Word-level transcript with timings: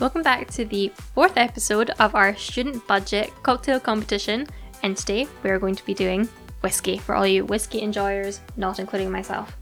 Welcome 0.00 0.22
back 0.22 0.48
to 0.52 0.64
the 0.64 0.90
fourth 1.14 1.36
episode 1.36 1.90
of 1.98 2.14
our 2.14 2.34
student 2.34 2.86
budget 2.86 3.30
cocktail 3.42 3.78
competition, 3.78 4.46
and 4.82 4.96
today 4.96 5.28
we 5.42 5.50
are 5.50 5.58
going 5.58 5.74
to 5.74 5.84
be 5.84 5.92
doing 5.92 6.26
whiskey 6.62 6.96
for 6.96 7.14
all 7.14 7.26
you 7.26 7.44
whiskey 7.44 7.82
enjoyers, 7.82 8.40
not 8.56 8.78
including 8.78 9.12
myself. 9.12 9.58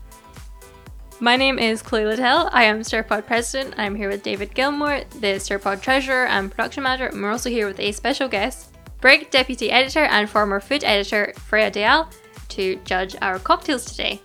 My 1.18 1.34
name 1.34 1.58
is 1.58 1.82
Chloe 1.82 2.04
Liddell. 2.04 2.48
I 2.52 2.62
am 2.62 2.82
Stirpod 2.82 3.26
President. 3.26 3.74
I'm 3.78 3.96
here 3.96 4.08
with 4.08 4.22
David 4.22 4.54
Gilmour, 4.54 5.10
the 5.10 5.40
Stirpod 5.40 5.82
Treasurer 5.82 6.26
and 6.26 6.52
Production 6.52 6.84
Manager, 6.84 7.06
and 7.06 7.20
we're 7.20 7.32
also 7.32 7.50
here 7.50 7.66
with 7.66 7.80
a 7.80 7.90
special 7.90 8.28
guest, 8.28 8.76
Brig 9.00 9.32
Deputy 9.32 9.72
Editor 9.72 10.04
and 10.04 10.30
former 10.30 10.60
food 10.60 10.84
editor 10.84 11.32
Freya 11.34 11.72
Deyell, 11.72 12.12
to 12.50 12.76
judge 12.84 13.16
our 13.20 13.40
cocktails 13.40 13.86
today. 13.86 14.20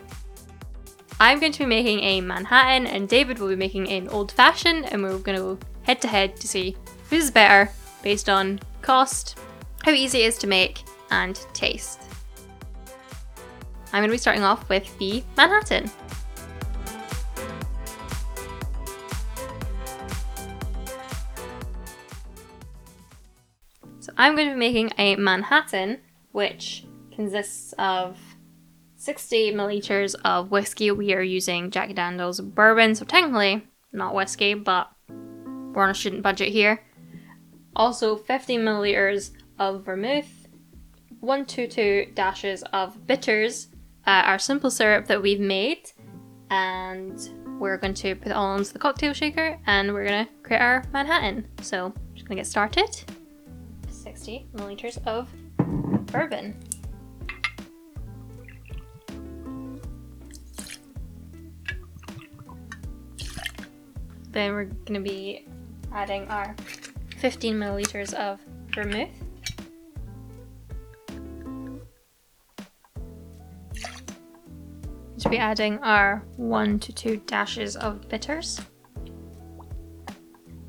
I'm 1.19 1.39
going 1.39 1.53
to 1.53 1.59
be 1.59 1.65
making 1.65 2.01
a 2.01 2.21
Manhattan, 2.21 2.85
and 2.85 3.09
David 3.09 3.39
will 3.39 3.49
be 3.49 3.55
making 3.55 3.89
an 3.89 4.09
Old 4.09 4.31
Fashioned, 4.31 4.85
and 4.91 5.01
we're 5.01 5.17
going 5.17 5.39
to 5.39 5.57
head 5.83 6.01
to 6.01 6.07
head 6.07 6.35
to 6.37 6.47
see 6.47 6.75
who's 7.09 7.29
better 7.29 7.71
based 8.01 8.29
on 8.29 8.59
cost, 8.81 9.37
how 9.83 9.91
easy 9.91 10.21
it 10.21 10.27
is 10.27 10.37
to 10.39 10.47
make, 10.47 10.83
and 11.11 11.35
taste. 11.53 12.01
I'm 13.93 14.01
going 14.01 14.09
to 14.09 14.13
be 14.13 14.17
starting 14.17 14.43
off 14.43 14.67
with 14.69 14.97
the 14.97 15.23
Manhattan. 15.37 15.91
So 23.99 24.11
I'm 24.17 24.35
going 24.35 24.47
to 24.47 24.53
be 24.55 24.59
making 24.59 24.91
a 24.97 25.15
Manhattan, 25.15 25.99
which 26.31 26.85
consists 27.11 27.73
of 27.77 28.19
60 28.95 29.51
milliliters 29.51 30.15
of 30.25 30.49
whiskey. 30.49 30.89
We 30.89 31.13
are 31.13 31.21
using 31.21 31.69
Jack 31.69 31.93
Daniels 31.93 32.39
bourbon, 32.41 32.95
so 32.95 33.05
technically 33.05 33.67
not 33.91 34.15
whiskey, 34.15 34.55
but 34.55 34.92
we're 35.73 35.83
on 35.83 35.89
a 35.89 35.95
student 35.95 36.21
budget 36.21 36.49
here. 36.49 36.83
Also, 37.75 38.15
50 38.15 38.57
milliliters 38.57 39.31
of 39.57 39.83
vermouth, 39.83 40.47
122 41.19 42.11
dashes 42.13 42.63
of 42.73 43.07
bitters, 43.07 43.67
uh, 44.05 44.23
our 44.25 44.37
simple 44.37 44.69
syrup 44.69 45.07
that 45.07 45.21
we've 45.21 45.39
made, 45.39 45.91
and 46.49 47.29
we're 47.59 47.77
going 47.77 47.93
to 47.93 48.15
put 48.15 48.27
it 48.27 48.33
all 48.33 48.55
into 48.55 48.73
the 48.73 48.79
cocktail 48.79 49.13
shaker 49.13 49.57
and 49.65 49.93
we're 49.93 50.05
going 50.05 50.25
to 50.25 50.31
create 50.43 50.61
our 50.61 50.83
Manhattan. 50.91 51.47
So, 51.61 51.93
just 52.13 52.27
going 52.27 52.37
to 52.37 52.41
get 52.41 52.47
started. 52.47 53.03
60 53.89 54.47
milliliters 54.53 55.03
of 55.07 55.29
bourbon. 56.07 56.59
Then 64.31 64.53
we're 64.53 64.65
going 64.65 64.95
to 64.95 64.99
be 64.99 65.47
adding 65.93 66.27
our 66.27 66.55
15 67.17 67.55
milliliters 67.55 68.13
of 68.13 68.39
vermouth. 68.73 69.09
To 75.19 75.29
be 75.29 75.37
adding 75.37 75.79
our 75.79 76.23
one 76.35 76.79
to 76.79 76.91
two 76.91 77.17
dashes 77.25 77.75
of 77.75 78.09
bitters. 78.09 78.59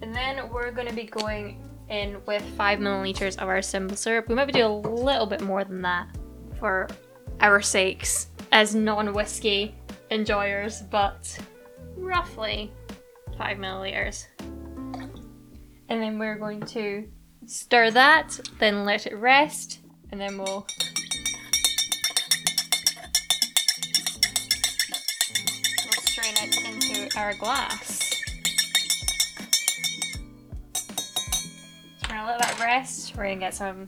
And 0.01 0.15
then 0.15 0.49
we're 0.51 0.71
going 0.71 0.87
to 0.87 0.95
be 0.95 1.05
going 1.05 1.61
in 1.89 2.21
with 2.27 2.43
five 2.57 2.79
milliliters 2.79 3.37
of 3.39 3.49
our 3.49 3.63
simple 3.63 3.97
syrup. 3.97 4.29
We 4.29 4.35
might 4.35 4.47
be 4.47 4.53
doing 4.53 4.85
a 4.85 4.91
little 4.91 5.27
bit 5.27 5.41
more 5.41 5.65
than 5.65 5.83
that 5.83 6.09
for 6.59 6.89
our 7.41 7.61
sakes 7.61 8.29
as 8.53 8.75
non-whiskey 8.75 9.75
enjoyers, 10.11 10.83
but 10.83 11.39
roughly 11.97 12.71
five 13.37 13.59
milliliters. 13.59 14.27
And 15.89 16.03
then 16.03 16.19
we're 16.19 16.37
going 16.37 16.63
to 16.63 17.09
stir 17.47 17.91
that, 17.91 18.41
then 18.59 18.85
let 18.85 19.07
it 19.07 19.15
rest, 19.15 19.81
and 20.11 20.21
then 20.21 20.39
we'll 20.39 20.67
strain 26.01 26.35
it 26.43 26.57
into 26.65 27.19
our 27.19 27.35
glass. 27.35 28.01
We're 32.03 32.09
gonna 32.09 32.27
let 32.27 32.39
that 32.41 32.59
rest. 32.61 33.15
We're 33.17 33.25
gonna 33.25 33.37
get 33.37 33.55
some 33.55 33.87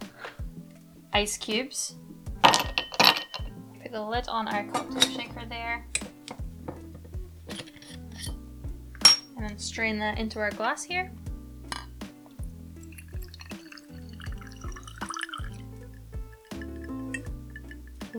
ice 1.13 1.39
cubes. 1.39 1.95
Put 2.43 3.91
the 3.91 4.03
lid 4.03 4.29
on 4.29 4.49
our 4.49 4.65
cocktail 4.65 5.01
shaker 5.01 5.47
there. 5.49 5.87
And 9.37 9.49
then 9.49 9.59
strain 9.59 9.99
that 10.01 10.19
into 10.19 10.39
our 10.41 10.51
glass 10.51 10.83
here. 10.83 11.11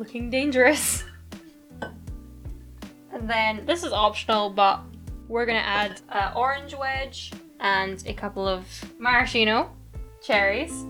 Looking 0.07 0.29
dangerous. 0.29 1.03
And 1.81 3.29
then 3.29 3.65
this 3.65 3.83
is 3.83 3.91
optional, 3.91 4.49
but 4.49 4.79
we're 5.27 5.45
gonna 5.45 5.59
add 5.59 5.99
uh, 6.07 6.31
orange 6.33 6.73
wedge 6.73 7.33
and 7.59 8.01
a 8.07 8.13
couple 8.13 8.47
of 8.47 8.65
maraschino 8.99 9.69
cherries 10.23 10.85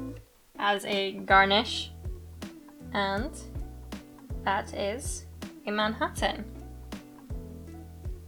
as 0.60 0.86
a 0.86 1.14
garnish. 1.14 1.90
And 2.94 3.32
that 4.46 4.72
is 4.76 5.26
a 5.66 5.72
Manhattan. 5.72 6.46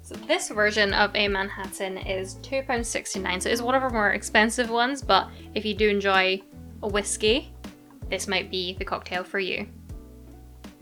So 0.02 0.16
this 0.16 0.50
version 0.50 0.96
of 0.96 1.16
a 1.16 1.28
Manhattan 1.28 2.00
is 2.00 2.38
£2.69, 2.38 3.44
so 3.44 3.50
it's 3.52 3.62
one 3.62 3.76
of 3.76 3.84
our 3.84 3.92
more 3.92 4.14
expensive 4.14 4.72
ones, 4.72 5.04
but 5.04 5.30
if 5.54 5.66
you 5.66 5.76
do 5.76 5.88
enjoy 5.88 6.42
a 6.82 6.88
whiskey, 6.88 7.54
this 8.10 8.28
might 8.28 8.50
be 8.50 8.74
the 8.74 8.86
cocktail 8.86 9.24
for 9.24 9.38
you. 9.38 9.68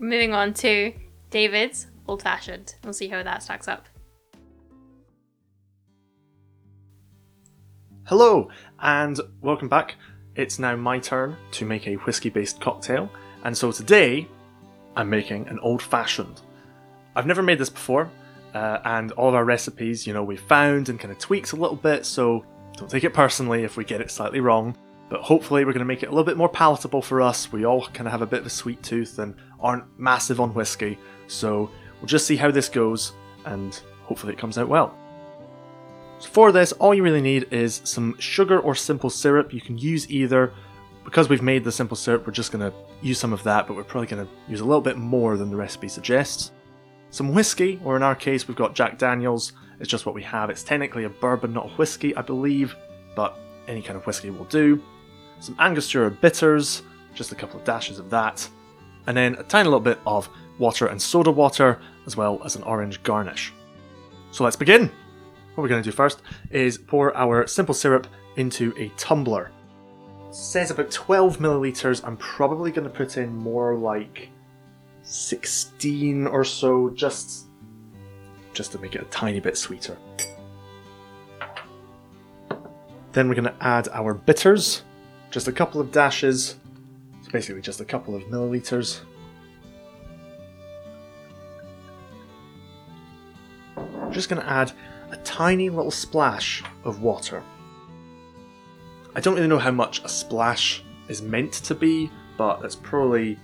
Moving 0.00 0.32
on 0.32 0.54
to 0.54 0.92
David's 1.30 1.88
Old 2.06 2.22
Fashioned. 2.22 2.76
We'll 2.84 2.92
see 2.92 3.08
how 3.08 3.20
that 3.24 3.42
stacks 3.42 3.66
up. 3.66 3.86
Hello, 8.04 8.48
and 8.78 9.18
welcome 9.40 9.68
back. 9.68 9.96
It's 10.36 10.60
now 10.60 10.76
my 10.76 11.00
turn 11.00 11.36
to 11.50 11.64
make 11.64 11.88
a 11.88 11.96
whiskey 11.96 12.30
based 12.30 12.60
cocktail, 12.60 13.10
and 13.42 13.58
so 13.58 13.72
today 13.72 14.28
I'm 14.94 15.10
making 15.10 15.48
an 15.48 15.58
old 15.58 15.82
fashioned. 15.82 16.42
I've 17.16 17.26
never 17.26 17.42
made 17.42 17.58
this 17.58 17.68
before, 17.68 18.08
uh, 18.54 18.78
and 18.84 19.10
all 19.12 19.34
our 19.34 19.44
recipes, 19.44 20.06
you 20.06 20.14
know, 20.14 20.22
we 20.22 20.36
found 20.36 20.90
and 20.90 21.00
kind 21.00 21.10
of 21.10 21.18
tweaked 21.18 21.54
a 21.54 21.56
little 21.56 21.76
bit, 21.76 22.06
so 22.06 22.44
don't 22.76 22.88
take 22.88 23.02
it 23.02 23.12
personally 23.12 23.64
if 23.64 23.76
we 23.76 23.84
get 23.84 24.00
it 24.00 24.12
slightly 24.12 24.38
wrong. 24.38 24.76
But 25.08 25.22
hopefully, 25.22 25.64
we're 25.64 25.72
going 25.72 25.80
to 25.80 25.86
make 25.86 26.02
it 26.02 26.06
a 26.06 26.10
little 26.10 26.24
bit 26.24 26.36
more 26.36 26.50
palatable 26.50 27.02
for 27.02 27.20
us. 27.20 27.50
We 27.50 27.64
all 27.64 27.86
kind 27.86 28.06
of 28.06 28.12
have 28.12 28.22
a 28.22 28.26
bit 28.26 28.40
of 28.40 28.46
a 28.46 28.50
sweet 28.50 28.82
tooth 28.82 29.18
and 29.18 29.34
aren't 29.60 29.84
massive 29.98 30.40
on 30.40 30.54
whiskey, 30.54 30.98
so 31.26 31.70
we'll 32.00 32.06
just 32.06 32.26
see 32.26 32.36
how 32.36 32.50
this 32.50 32.68
goes, 32.68 33.12
and 33.44 33.80
hopefully, 34.04 34.32
it 34.32 34.38
comes 34.38 34.58
out 34.58 34.68
well. 34.68 34.94
So 36.18 36.28
for 36.28 36.52
this, 36.52 36.72
all 36.72 36.94
you 36.94 37.02
really 37.02 37.20
need 37.20 37.52
is 37.52 37.80
some 37.84 38.18
sugar 38.18 38.58
or 38.58 38.74
simple 38.74 39.10
syrup. 39.10 39.52
You 39.52 39.60
can 39.60 39.78
use 39.78 40.10
either. 40.10 40.52
Because 41.04 41.30
we've 41.30 41.40
made 41.40 41.64
the 41.64 41.72
simple 41.72 41.96
syrup, 41.96 42.26
we're 42.26 42.34
just 42.34 42.52
going 42.52 42.70
to 42.70 42.76
use 43.00 43.18
some 43.18 43.32
of 43.32 43.42
that, 43.44 43.66
but 43.66 43.74
we're 43.74 43.84
probably 43.84 44.08
going 44.08 44.26
to 44.26 44.32
use 44.46 44.60
a 44.60 44.64
little 44.64 44.82
bit 44.82 44.98
more 44.98 45.38
than 45.38 45.48
the 45.48 45.56
recipe 45.56 45.88
suggests. 45.88 46.50
Some 47.08 47.32
whiskey, 47.32 47.80
or 47.82 47.96
in 47.96 48.02
our 48.02 48.14
case, 48.14 48.46
we've 48.46 48.58
got 48.58 48.74
Jack 48.74 48.98
Daniels. 48.98 49.54
It's 49.80 49.88
just 49.88 50.04
what 50.04 50.14
we 50.14 50.22
have. 50.24 50.50
It's 50.50 50.62
technically 50.62 51.04
a 51.04 51.08
bourbon, 51.08 51.54
not 51.54 51.66
a 51.66 51.70
whiskey, 51.70 52.14
I 52.14 52.20
believe, 52.20 52.76
but 53.16 53.38
any 53.68 53.80
kind 53.80 53.96
of 53.96 54.06
whiskey 54.06 54.28
will 54.28 54.44
do. 54.46 54.82
Some 55.40 55.56
Angostura 55.58 56.10
bitters, 56.10 56.82
just 57.14 57.32
a 57.32 57.34
couple 57.34 57.58
of 57.58 57.64
dashes 57.64 57.98
of 57.98 58.10
that. 58.10 58.46
And 59.08 59.16
then 59.16 59.36
a 59.36 59.42
tiny 59.42 59.64
little 59.64 59.80
bit 59.80 59.98
of 60.06 60.28
water 60.58 60.86
and 60.86 61.00
soda 61.00 61.30
water, 61.30 61.80
as 62.04 62.14
well 62.14 62.42
as 62.44 62.56
an 62.56 62.62
orange 62.64 63.02
garnish. 63.02 63.54
So 64.32 64.44
let's 64.44 64.54
begin! 64.54 64.92
What 65.54 65.62
we're 65.62 65.68
going 65.68 65.82
to 65.82 65.90
do 65.90 65.96
first 65.96 66.20
is 66.50 66.76
pour 66.76 67.16
our 67.16 67.46
simple 67.46 67.74
syrup 67.74 68.06
into 68.36 68.74
a 68.76 68.90
tumbler. 68.98 69.50
It 70.28 70.34
says 70.34 70.70
about 70.70 70.90
12 70.90 71.38
milliliters. 71.38 72.04
I'm 72.04 72.18
probably 72.18 72.70
going 72.70 72.86
to 72.86 72.94
put 72.94 73.16
in 73.16 73.34
more 73.34 73.74
like 73.76 74.28
16 75.04 76.26
or 76.26 76.44
so, 76.44 76.90
just 76.90 77.46
just 78.52 78.72
to 78.72 78.78
make 78.78 78.94
it 78.94 79.00
a 79.00 79.06
tiny 79.06 79.40
bit 79.40 79.56
sweeter. 79.56 79.96
Then 83.12 83.30
we're 83.30 83.36
going 83.36 83.44
to 83.44 83.56
add 83.62 83.88
our 83.88 84.12
bitters, 84.12 84.82
just 85.30 85.48
a 85.48 85.52
couple 85.52 85.80
of 85.80 85.92
dashes, 85.92 86.56
so 87.28 87.32
basically 87.32 87.60
just 87.60 87.80
a 87.80 87.84
couple 87.84 88.14
of 88.14 88.22
milliliters. 88.24 89.00
We're 93.76 94.12
just 94.12 94.28
going 94.28 94.40
to 94.40 94.48
add 94.48 94.72
a 95.10 95.16
tiny 95.18 95.68
little 95.68 95.90
splash 95.90 96.62
of 96.84 97.02
water. 97.02 97.42
I 99.14 99.20
don't 99.20 99.34
really 99.34 99.48
know 99.48 99.58
how 99.58 99.70
much 99.70 100.02
a 100.04 100.08
splash 100.08 100.82
is 101.08 101.20
meant 101.22 101.52
to 101.52 101.74
be, 101.74 102.10
but 102.36 102.64
it's 102.64 102.76
probably, 102.76 103.38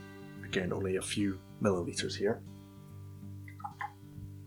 again, 0.44 0.72
only 0.72 0.96
a 0.96 1.02
few 1.02 1.38
milliliters 1.62 2.14
here. 2.14 2.40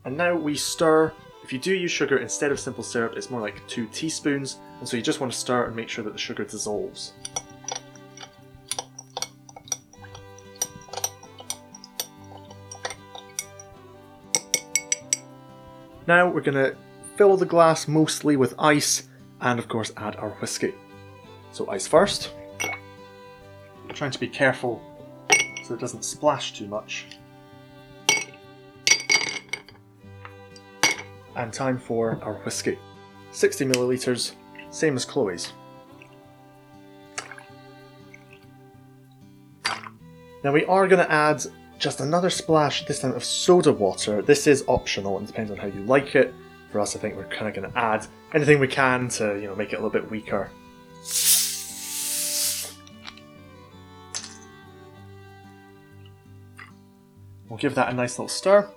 And 0.04 0.16
now 0.16 0.34
we 0.34 0.56
stir 0.56 1.12
If 1.48 1.52
you 1.54 1.58
do 1.58 1.74
use 1.74 1.90
sugar 1.90 2.18
instead 2.18 2.52
of 2.52 2.60
simple 2.60 2.84
syrup, 2.84 3.14
it's 3.16 3.30
more 3.30 3.40
like 3.40 3.66
two 3.66 3.86
teaspoons, 3.86 4.58
and 4.80 4.88
so 4.88 4.98
you 4.98 5.02
just 5.02 5.18
want 5.18 5.32
to 5.32 5.38
stir 5.38 5.64
and 5.64 5.74
make 5.74 5.88
sure 5.88 6.04
that 6.04 6.12
the 6.12 6.18
sugar 6.18 6.44
dissolves. 6.44 7.14
Now 16.08 16.26
we're 16.26 16.40
going 16.40 16.54
to 16.54 16.74
fill 17.16 17.36
the 17.36 17.44
glass 17.44 17.86
mostly 17.86 18.38
with 18.38 18.54
ice 18.58 19.10
and, 19.42 19.58
of 19.58 19.68
course, 19.68 19.92
add 19.98 20.16
our 20.16 20.30
whiskey. 20.40 20.72
So, 21.52 21.68
ice 21.68 21.86
first. 21.86 22.32
trying 23.90 24.12
to 24.12 24.18
be 24.18 24.26
careful 24.26 24.80
so 25.62 25.74
it 25.74 25.80
doesn't 25.80 26.06
splash 26.06 26.54
too 26.54 26.66
much. 26.66 27.04
And 31.36 31.52
time 31.52 31.76
for 31.76 32.18
our 32.22 32.36
whiskey. 32.36 32.78
60 33.32 33.66
milliliters, 33.66 34.32
same 34.70 34.96
as 34.96 35.04
Chloe's. 35.04 35.52
Now 40.42 40.52
we 40.52 40.64
are 40.64 40.88
going 40.88 41.04
to 41.04 41.12
add 41.12 41.44
just 41.78 42.00
another 42.00 42.28
splash, 42.28 42.84
this 42.86 43.00
time 43.00 43.12
of 43.12 43.24
soda 43.24 43.72
water. 43.72 44.20
This 44.20 44.46
is 44.46 44.64
optional 44.66 45.16
and 45.16 45.26
depends 45.26 45.50
on 45.50 45.56
how 45.56 45.68
you 45.68 45.82
like 45.84 46.14
it. 46.16 46.34
For 46.72 46.80
us, 46.80 46.96
I 46.96 46.98
think 46.98 47.16
we're 47.16 47.24
kind 47.24 47.48
of 47.48 47.54
going 47.54 47.72
to 47.72 47.78
add 47.78 48.06
anything 48.34 48.58
we 48.58 48.68
can 48.68 49.08
to, 49.10 49.36
you 49.36 49.46
know, 49.46 49.54
make 49.54 49.72
it 49.72 49.76
a 49.76 49.82
little 49.82 49.90
bit 49.90 50.10
weaker. 50.10 50.50
We'll 57.48 57.58
give 57.58 57.74
that 57.76 57.90
a 57.90 57.94
nice 57.94 58.18
little 58.18 58.28
stir. 58.28 58.68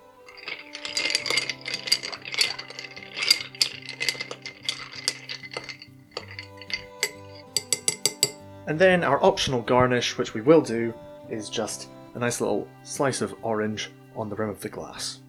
And 8.66 8.78
then 8.78 9.04
our 9.04 9.22
optional 9.22 9.60
garnish, 9.60 10.16
which 10.16 10.32
we 10.32 10.40
will 10.40 10.62
do, 10.62 10.94
is 11.28 11.50
just 11.50 11.88
a 12.14 12.18
nice 12.18 12.40
little 12.40 12.68
slice 12.82 13.20
of 13.20 13.34
orange 13.42 13.90
on 14.14 14.28
the 14.28 14.36
rim 14.36 14.48
of 14.48 14.60
the 14.60 14.68
glass. 14.68 15.20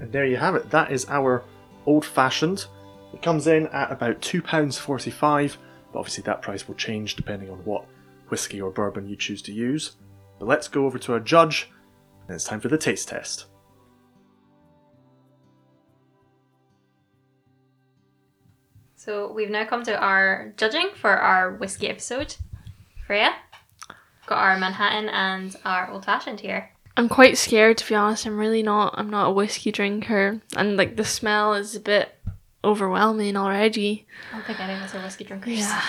And 0.00 0.12
there 0.12 0.26
you 0.26 0.36
have 0.36 0.54
it. 0.54 0.70
That 0.70 0.92
is 0.92 1.06
our 1.08 1.44
old 1.86 2.04
fashioned. 2.04 2.66
It 3.14 3.22
comes 3.22 3.46
in 3.46 3.66
at 3.68 3.92
about 3.92 4.20
£2.45, 4.20 5.56
but 5.92 5.98
obviously 5.98 6.22
that 6.24 6.42
price 6.42 6.66
will 6.68 6.74
change 6.74 7.16
depending 7.16 7.50
on 7.50 7.58
what 7.58 7.86
whiskey 8.28 8.60
or 8.60 8.70
bourbon 8.70 9.08
you 9.08 9.16
choose 9.16 9.40
to 9.42 9.52
use. 9.52 9.96
But 10.38 10.46
let's 10.46 10.68
go 10.68 10.84
over 10.84 10.98
to 10.98 11.12
our 11.14 11.20
judge, 11.20 11.70
and 12.26 12.34
it's 12.34 12.44
time 12.44 12.60
for 12.60 12.68
the 12.68 12.76
taste 12.76 13.08
test. 13.08 13.46
So 18.96 19.32
we've 19.32 19.50
now 19.50 19.64
come 19.64 19.84
to 19.84 19.96
our 19.96 20.52
judging 20.56 20.90
for 21.00 21.12
our 21.12 21.54
whiskey 21.54 21.88
episode. 21.88 22.34
Freya, 23.06 23.36
got 24.26 24.38
our 24.38 24.58
Manhattan 24.58 25.08
and 25.08 25.56
our 25.64 25.90
old 25.90 26.04
fashioned 26.04 26.40
here. 26.40 26.70
I'm 26.96 27.08
quite 27.08 27.36
scared 27.36 27.78
to 27.78 27.88
be 27.88 27.94
honest. 27.94 28.26
I'm 28.26 28.38
really 28.38 28.62
not. 28.62 28.94
I'm 28.96 29.10
not 29.10 29.28
a 29.28 29.32
whiskey 29.32 29.70
drinker, 29.70 30.40
and 30.56 30.76
like 30.76 30.96
the 30.96 31.04
smell 31.04 31.54
is 31.54 31.76
a 31.76 31.80
bit 31.80 32.18
overwhelming 32.64 33.36
already. 33.36 34.06
I 34.32 34.36
don't 34.36 34.46
think 34.46 34.60
any 34.60 34.74
of 34.74 34.80
us 34.80 34.94
are 34.94 35.02
whiskey 35.02 35.24
drinkers. 35.24 35.58
Yeah, 35.58 35.82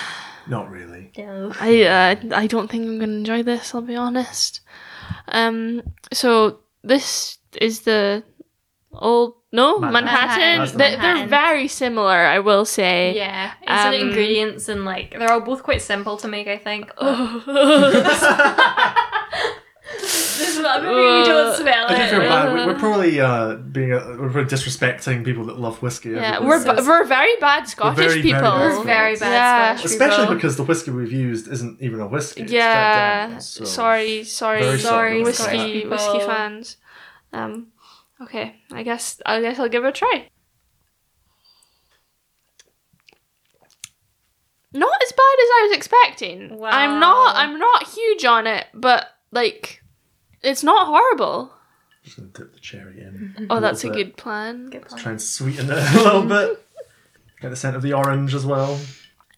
Not 0.47 0.69
really. 0.69 1.11
No. 1.17 1.53
I 1.59 1.83
uh, 1.83 2.15
I 2.35 2.47
don't 2.47 2.69
think 2.69 2.85
I'm 2.85 2.99
gonna 2.99 3.13
enjoy 3.13 3.41
this. 3.43 3.73
I'll 3.73 3.81
be 3.81 3.95
honest. 3.95 4.61
Um, 5.29 5.81
so 6.11 6.59
this 6.83 7.37
is 7.61 7.81
the 7.81 8.23
old 9.01 9.33
no 9.53 9.79
Manhattan. 9.79 10.03
Manhattan. 10.05 10.57
That's 10.59 10.71
the 10.73 10.77
They- 10.77 10.95
They're 10.97 11.27
very 11.27 11.67
similar, 11.67 12.17
I 12.35 12.39
will 12.39 12.65
say. 12.65 13.13
Yeah, 13.15 13.51
it's 13.61 13.83
the 13.83 13.87
Um, 14.01 14.07
ingredients 14.09 14.67
and 14.69 14.83
like 14.85 15.15
they're 15.17 15.31
all 15.31 15.41
both 15.41 15.63
quite 15.63 15.81
simple 15.81 16.17
to 16.17 16.27
make. 16.27 16.47
I 16.47 16.57
think. 16.57 16.91
but- 16.99 17.45
this 20.01 20.49
is 20.49 20.59
not 20.59 20.83
maybe 20.83 20.95
we 20.95 21.23
don't 21.25 21.55
smell 21.55 21.85
I 21.87 21.95
do 21.95 22.01
it. 22.03 22.09
feel 22.09 22.19
but- 22.19 22.27
bad. 22.29 22.53
We- 22.53 22.65
We're 22.65 22.79
probably 22.79 23.21
uh, 23.21 23.55
being 23.55 23.93
uh, 23.93 24.17
we're 24.19 24.43
disrespecting 24.45 25.23
people 25.23 25.45
that 25.45 25.57
love 25.59 25.81
whiskey. 25.81 26.09
yeah, 26.11 26.39
we're 26.39 26.61
So- 26.61 26.75
ba- 26.75 26.83
we're 26.85 27.05
very 27.05 27.35
bad 27.39 27.67
Scottish 27.69 27.97
very, 27.97 28.09
very 28.09 28.21
people. 28.21 28.41
bad 28.41 28.77
We're 28.77 28.83
very 28.83 29.15
bad 29.15 29.31
Yeah. 29.31 29.75
Scottish 29.75 29.91
especially 29.91 30.23
people. 30.25 30.35
because 30.35 30.57
the 30.57 30.63
whiskey 30.63 30.91
we've 30.91 31.11
used 31.11 31.47
isn't 31.47 31.81
even 31.81 31.99
a 32.01 32.07
whiskey. 32.07 32.43
Yeah, 32.43 32.47
Jack 32.73 33.23
Daniels, 33.29 33.49
so- 33.49 33.63
sorry, 33.65 34.23
sorry, 34.25 34.59
Very 34.61 34.79
sorry, 34.79 35.23
whiskey, 35.23 35.85
whiskey 35.87 36.19
fans. 36.19 36.77
Um, 37.33 37.67
okay, 38.21 38.55
I 38.71 38.83
guess 38.83 39.21
I 39.25 39.41
guess 39.41 39.59
I'll 39.59 39.69
give 39.69 39.83
it 39.85 39.89
a 39.89 39.91
try. 39.91 40.29
Not 44.73 45.01
as 45.01 45.11
bad 45.11 45.37
as 45.41 45.49
I 45.49 45.67
was 45.69 45.77
expecting. 45.77 46.57
Wow. 46.57 46.69
I'm 46.71 46.99
not. 46.99 47.35
I'm 47.35 47.57
not 47.57 47.87
huge 47.87 48.25
on 48.25 48.47
it, 48.47 48.65
but 48.73 49.07
like, 49.31 49.81
it's 50.43 50.63
not 50.63 50.87
horrible. 50.87 51.53
Just 52.03 52.17
gonna 52.17 52.29
dip 52.29 52.53
the 52.53 52.59
cherry 52.59 52.99
in. 53.01 53.47
Oh, 53.49 53.59
that's 53.59 53.83
a 53.83 53.87
bit. 53.87 53.95
good 53.95 54.17
plan. 54.17 54.69
Good 54.69 54.85
plan. 54.87 55.01
Try 55.01 55.11
and 55.13 55.21
sweeten 55.21 55.69
it 55.69 55.77
a 55.95 56.03
little 56.03 56.23
bit. 56.23 56.63
Get 57.41 57.49
the 57.49 57.55
scent 57.55 57.75
of 57.75 57.81
the 57.81 57.93
orange 57.93 58.33
as 58.33 58.45
well. 58.45 58.79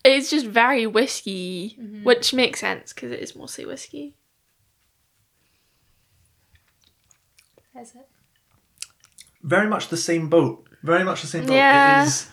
It's 0.03 0.29
just 0.29 0.45
very 0.45 0.87
whiskey, 0.87 1.75
Mm-hmm. 1.79 2.03
which 2.03 2.33
makes 2.33 2.59
sense 2.61 2.93
because 2.93 3.11
it 3.11 3.19
is 3.19 3.35
mostly 3.35 3.65
whiskey. 3.65 4.15
Is 7.79 7.91
it? 7.95 8.07
Very 9.41 9.67
much 9.67 9.89
the 9.89 9.97
same 9.97 10.29
boat. 10.29 10.67
Very 10.83 11.03
much 11.03 11.21
the 11.21 11.27
same 11.27 11.45
boat. 11.45 11.53
Yeah. 11.53 12.03
It 12.03 12.07
is. 12.07 12.29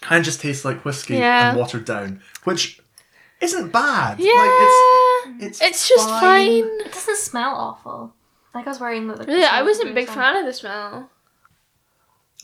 Kind 0.00 0.20
of 0.20 0.24
just 0.24 0.40
tastes 0.40 0.64
like 0.64 0.84
whiskey 0.84 1.16
Yeah. 1.16 1.50
and 1.50 1.58
watered 1.58 1.84
down, 1.84 2.20
which 2.44 2.80
isn't 3.40 3.72
bad. 3.72 4.20
Yeah, 4.20 4.32
Like 4.32 4.50
it's 5.40 5.60
it's 5.60 5.62
it's 5.62 5.88
just 5.88 6.08
fine. 6.08 6.64
It 6.80 6.92
doesn't 6.92 7.18
smell 7.18 7.54
awful. 7.54 8.14
Like 8.54 8.66
I 8.66 8.70
was 8.70 8.80
worrying 8.80 9.08
that. 9.08 9.18
the 9.18 9.24
Really, 9.26 9.44
I 9.44 9.62
wasn't 9.62 9.90
a 9.90 9.94
big 9.94 10.08
fan 10.08 10.36
of 10.36 10.46
the 10.46 10.52
smell. 10.52 11.10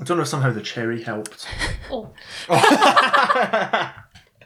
I 0.01 0.05
don't 0.05 0.17
know 0.17 0.23
if 0.23 0.29
somehow 0.29 0.53
the 0.53 0.61
cherry 0.61 1.03
helped. 1.03 1.47
Oh, 1.91 2.11
I 2.49 3.93
oh. 3.97 4.01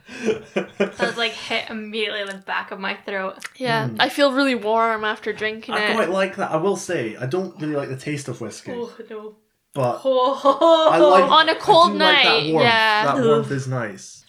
that 0.09 0.97
was 0.99 1.17
like 1.17 1.33
hit 1.33 1.69
immediately 1.71 2.21
in 2.23 2.27
the 2.29 2.35
back 2.35 2.71
of 2.71 2.81
my 2.81 2.95
throat. 2.95 3.39
Yeah, 3.57 3.89
hmm. 3.89 3.97
I 4.01 4.09
feel 4.09 4.33
really 4.33 4.55
warm 4.55 5.05
after 5.05 5.33
drinking 5.33 5.75
I 5.75 5.79
it. 5.85 5.91
I 5.91 5.95
quite 5.95 6.11
like 6.11 6.37
that. 6.37 6.51
I 6.51 6.57
will 6.57 6.77
say 6.77 7.17
I 7.17 7.27
don't 7.27 7.61
really 7.61 7.77
like 7.77 7.89
the 7.89 7.97
taste 7.97 8.29
of 8.29 8.41
whiskey, 8.41 8.73
Oh 8.75 8.93
no. 9.11 9.37
but 9.75 10.01
Oh. 10.05 10.89
I 10.93 10.99
like 10.99 11.31
On 11.31 11.49
a 11.49 11.55
cold 11.57 11.93
do 11.93 11.99
like 11.99 12.25
that 12.25 12.25
night, 12.25 12.53
warmth. 12.53 12.65
yeah. 12.65 13.05
that 13.15 13.25
warmth 13.25 13.51
is 13.51 13.69
nice. 13.69 14.25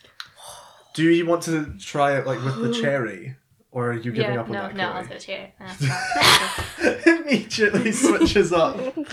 Do 0.94 1.03
you 1.10 1.25
want 1.25 1.44
to 1.44 1.74
try 1.80 2.18
it 2.18 2.25
like 2.27 2.44
with 2.44 2.60
the 2.62 2.74
cherry, 2.74 3.36
or 3.72 3.92
are 3.92 3.94
you 3.94 4.12
giving 4.12 4.34
yeah, 4.34 4.42
up 4.42 4.48
on 4.48 4.51
no, 4.53 4.62
that? 4.63 4.75
no, 4.75 4.84
no, 4.89 4.94
I'll 4.94 5.03
Chloe? 5.06 5.13
go 5.15 5.20
cheer. 5.20 5.51
That's 5.60 5.82
not- 5.82 7.08
Immediately 7.08 7.92
switches 7.92 8.51
up. 8.53 8.77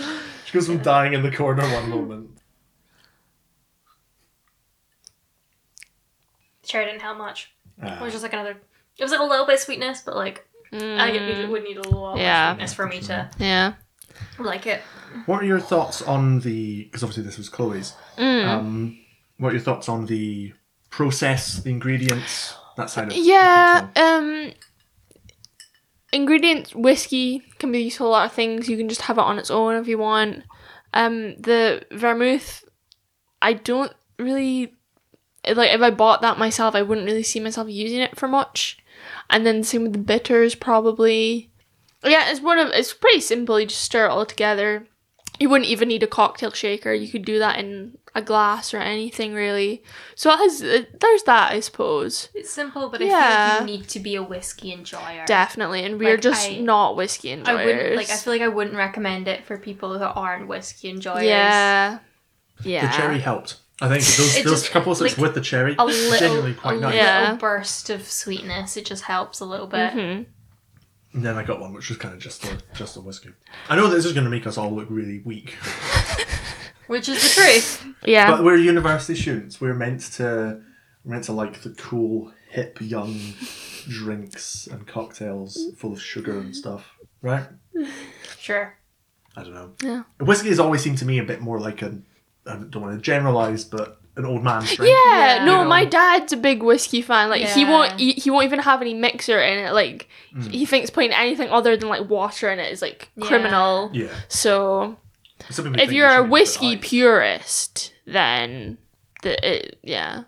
She 0.45 0.53
goes 0.53 0.67
from 0.67 0.77
dying 0.77 1.11
in 1.11 1.23
the 1.23 1.31
corner 1.35 1.61
one 1.63 1.89
moment. 1.89 2.36
Cherry 6.67 6.85
didn't 6.85 7.01
help 7.01 7.17
much. 7.17 7.51
It 7.81 7.85
Ah. 7.85 8.03
was 8.03 8.11
just 8.13 8.23
like 8.23 8.33
another. 8.33 8.51
It 8.97 9.03
was 9.03 9.11
like 9.11 9.19
a 9.19 9.23
little 9.23 9.45
bit 9.45 9.55
of 9.55 9.61
sweetness, 9.61 10.01
but 10.05 10.15
like 10.15 10.47
I 10.73 11.11
get- 11.11 11.21
Mm, 11.21 11.49
would 11.49 11.63
need 11.63 11.77
a 11.77 11.81
little 11.81 11.99
more 11.99 12.17
Yeah. 12.17 12.51
sweetness 12.53 12.73
for 12.73 12.87
me 12.87 12.99
to 13.01 13.29
yeah. 13.39 13.73
like 14.37 14.65
it. 14.67 14.81
What 15.25 15.41
are 15.41 15.45
your 15.45 15.59
thoughts 15.61 16.01
on 16.01 16.41
the? 16.41 16.83
Because 16.83 17.03
obviously 17.03 17.23
this 17.23 17.37
was 17.37 17.47
Chloe's. 17.49 17.93
Mm. 18.17 18.45
Um, 18.47 18.99
what 19.37 19.49
are 19.49 19.53
your 19.53 19.61
thoughts 19.61 19.87
on 19.87 20.05
the 20.07 20.53
process, 20.89 21.59
the 21.61 21.69
ingredients, 21.69 22.55
that 22.75 22.89
side 22.89 23.07
of 23.11 23.13
Yeah, 23.17 23.87
um 23.95 24.51
ingredients 26.13 26.73
whiskey 26.73 27.43
can 27.59 27.71
be 27.71 27.83
used 27.83 27.97
for 27.97 28.05
a 28.05 28.07
lot 28.09 28.25
of 28.25 28.31
things. 28.33 28.67
You 28.69 28.77
can 28.77 28.89
just 28.89 29.01
have 29.01 29.17
it 29.17 29.21
on 29.21 29.37
its 29.39 29.51
own 29.51 29.75
if 29.75 29.87
you 29.87 29.97
want. 29.97 30.43
Um 30.93 31.35
the 31.37 31.85
vermouth 31.91 32.63
I 33.41 33.53
don't 33.53 33.93
really 34.17 34.73
like 35.55 35.71
if 35.71 35.81
I 35.81 35.89
bought 35.91 36.21
that 36.21 36.37
myself 36.37 36.75
I 36.75 36.81
wouldn't 36.81 37.07
really 37.07 37.23
see 37.23 37.39
myself 37.39 37.69
using 37.69 37.99
it 37.99 38.17
for 38.17 38.27
much. 38.27 38.77
And 39.29 39.45
then 39.45 39.63
same 39.63 39.83
with 39.83 39.93
the 39.93 39.99
bitters 39.99 40.55
probably. 40.55 41.51
Yeah, 42.03 42.29
it's 42.29 42.41
one 42.41 42.59
of 42.59 42.69
it's 42.69 42.93
pretty 42.93 43.21
simple, 43.21 43.59
you 43.59 43.65
just 43.67 43.81
stir 43.83 44.05
it 44.05 44.09
all 44.11 44.25
together. 44.25 44.87
You 45.39 45.49
wouldn't 45.49 45.69
even 45.69 45.87
need 45.89 46.01
a 46.01 46.07
cocktail 46.07 46.49
shaker. 46.51 46.91
You 46.93 47.07
could 47.09 47.23
do 47.23 47.37
that 47.37 47.59
in 47.59 47.97
a 48.15 48.23
glass 48.23 48.73
or 48.73 48.77
anything 48.77 49.35
really. 49.35 49.83
So 50.15 50.31
it 50.31 50.37
has, 50.37 50.63
uh, 50.63 50.81
there's 50.99 51.21
that, 51.23 51.51
I 51.51 51.59
suppose. 51.59 52.29
It's 52.33 52.49
simple, 52.49 52.89
but 52.89 53.01
I 53.03 53.05
Yeah. 53.05 53.49
feel 53.49 53.59
like 53.59 53.69
you 53.69 53.77
need 53.77 53.87
to 53.89 53.99
be 53.99 54.15
a 54.15 54.23
whiskey 54.23 54.73
enjoyer. 54.73 55.25
Definitely, 55.27 55.83
and 55.83 55.99
we're 55.99 56.13
Like, 56.13 56.21
just 56.21 56.49
I- 56.49 56.57
not 56.57 56.95
whiskey 56.95 57.29
enjoyers. 57.29 57.59
I 57.59 57.65
wouldn't 57.65 57.95
like. 57.95 58.09
I 58.09 58.15
feel 58.15 58.33
like 58.33 58.41
I 58.41 58.47
wouldn't 58.47 58.75
recommend 58.75 59.27
it 59.27 59.45
for 59.45 59.57
people 59.59 59.95
who 59.99 60.03
aren't 60.03 60.47
whiskey 60.47 60.89
enjoyers. 60.89 61.25
yeah, 61.25 61.99
yeah. 62.63 62.87
The 62.89 62.97
cherry 62.97 63.19
helped. 63.19 63.57
I 63.81 63.87
think 63.89 64.03
those, 64.17 64.43
those 64.43 64.61
just- 64.61 64.71
couple 64.71 64.91
of 64.91 64.97
sips 64.97 65.13
like, 65.17 65.21
with 65.21 65.33
the 65.35 65.41
cherry 65.41 65.75
a 65.77 65.83
little, 65.85 66.17
genuinely 66.19 66.51
a 66.51 66.55
quite 66.55 66.79
nice. 66.79 66.95
Yeah. 66.95 67.21
little 67.21 67.37
burst 67.37 67.89
of 67.89 68.07
sweetness. 68.09 68.75
It 68.77 68.85
just 68.85 69.03
helps 69.03 69.39
a 69.39 69.45
little 69.45 69.67
bit. 69.67 69.93
Mhm. 69.93 70.25
And 71.13 71.25
then 71.25 71.35
I 71.35 71.43
got 71.43 71.59
one 71.59 71.73
which 71.73 71.89
was 71.89 71.97
kind 71.97 72.13
of 72.13 72.19
just 72.19 72.43
a 72.45 72.57
just 72.75 72.95
a 72.97 73.01
whiskey. 73.01 73.29
I 73.69 73.75
know 73.75 73.87
this 73.87 74.05
is 74.05 74.13
going 74.13 74.25
to 74.25 74.29
make 74.29 74.45
us 74.47 74.57
all 74.57 74.71
look 74.75 74.87
really 74.89 75.21
weak. 75.25 75.55
Which 76.87 77.09
is 77.09 77.21
the 77.21 77.41
truth. 77.41 77.85
Yeah. 78.05 78.31
But 78.31 78.45
we're 78.45 78.55
university 78.55 79.19
students. 79.19 79.59
We're 79.59 79.73
meant 79.73 80.01
to 80.13 80.61
we're 81.03 81.11
meant 81.11 81.25
to 81.25 81.33
like 81.33 81.61
the 81.61 81.71
cool, 81.71 82.31
hip, 82.49 82.77
young 82.79 83.19
drinks 83.89 84.67
and 84.67 84.87
cocktails 84.87 85.57
full 85.77 85.91
of 85.93 86.01
sugar 86.01 86.39
and 86.39 86.55
stuff, 86.55 86.93
right? 87.21 87.45
Sure. 88.39 88.77
I 89.35 89.43
don't 89.43 89.53
know. 89.53 89.71
Yeah. 89.83 90.03
Whiskey 90.25 90.47
has 90.49 90.59
always 90.59 90.81
seemed 90.81 90.97
to 90.99 91.05
me 91.05 91.19
a 91.19 91.23
bit 91.23 91.41
more 91.41 91.59
like 91.59 91.81
a 91.81 91.97
I 92.47 92.55
don't 92.57 92.81
want 92.81 92.95
to 92.95 93.01
generalize, 93.01 93.63
but 93.65 93.99
an 94.15 94.25
old 94.25 94.43
man's 94.43 94.75
drink. 94.75 94.91
Yeah, 95.05 95.35
Yeah. 95.37 95.45
no, 95.45 95.63
know? 95.63 95.69
my 95.69 95.85
dad's 95.85 96.33
a 96.33 96.37
big 96.37 96.63
whiskey 96.63 97.01
fan. 97.01 97.29
Like 97.29 97.41
he 97.43 97.65
won't, 97.65 97.99
he, 97.99 98.13
he 98.13 98.29
won't 98.31 98.45
even 98.45 98.59
have 98.59 98.81
any 98.81 98.93
mixer 98.93 99.39
in 99.41 99.59
it. 99.65 99.73
Like 99.73 100.07
Mm. 100.35 100.51
he 100.51 100.65
thinks 100.65 100.89
putting 100.89 101.11
anything 101.13 101.49
other 101.49 101.77
than 101.77 101.87
like 101.89 102.09
water 102.09 102.49
in 102.51 102.59
it 102.59 102.71
is 102.71 102.81
like 102.81 103.09
Yeah. 103.15 103.27
criminal. 103.27 103.89
Yeah. 103.93 104.07
So 104.27 104.97
if 105.49 105.91
you're 105.91 106.09
a 106.09 106.23
whiskey 106.23 106.77
purist, 106.77 107.93
then 108.05 108.77
the 109.23 109.47
it, 109.47 109.79
yeah. 109.83 110.23